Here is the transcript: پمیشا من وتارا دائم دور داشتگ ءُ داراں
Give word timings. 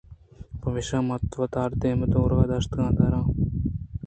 پمیشا 0.61 0.99
من 1.07 1.21
وتارا 1.41 1.75
دائم 1.81 2.01
دور 2.13 2.29
داشتگ 2.49 2.79
ءُ 2.87 2.95
داراں 2.97 3.25